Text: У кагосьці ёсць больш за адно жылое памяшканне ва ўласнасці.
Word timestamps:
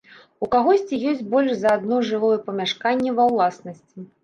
У 0.45 0.47
кагосьці 0.53 0.97
ёсць 1.11 1.21
больш 1.35 1.53
за 1.59 1.75
адно 1.81 2.01
жылое 2.09 2.41
памяшканне 2.49 3.17
ва 3.23 3.31
ўласнасці. 3.31 4.11